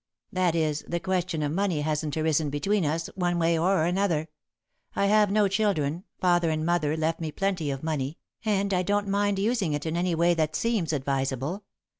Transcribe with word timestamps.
That 0.31 0.55
is, 0.55 0.83
the 0.87 0.99
question 0.99 1.43
of 1.43 1.51
money 1.51 1.81
hasn't 1.81 2.17
arisen 2.17 2.49
between 2.49 2.83
us, 2.87 3.05
one 3.13 3.37
way 3.37 3.55
or 3.55 3.85
another. 3.85 4.29
I 4.95 5.05
have 5.05 5.29
no 5.29 5.47
children, 5.47 6.05
father 6.19 6.49
and 6.49 6.65
mother 6.65 6.97
left 6.97 7.19
me 7.21 7.31
plenty 7.31 7.69
of 7.69 7.83
money, 7.83 8.17
and 8.43 8.73
I 8.73 8.81
don't 8.81 9.07
mind 9.07 9.37
using 9.37 9.73
it 9.73 9.85
in 9.85 9.95
any 9.95 10.15
way 10.15 10.33
that 10.33 10.55
seems 10.55 10.91
advisable. 10.91 11.65